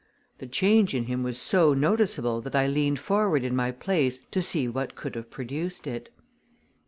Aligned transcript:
The 0.39 0.47
change 0.47 0.95
in 0.95 1.03
him 1.03 1.21
was 1.21 1.37
so 1.37 1.75
noticeable 1.75 2.41
that 2.41 2.55
I 2.55 2.65
leaned 2.65 2.97
forward 2.99 3.43
in 3.43 3.55
my 3.55 3.69
place 3.69 4.17
to 4.31 4.41
see 4.41 4.67
what 4.67 4.95
could 4.95 5.13
have 5.13 5.29
produced 5.29 5.85
it. 5.85 6.09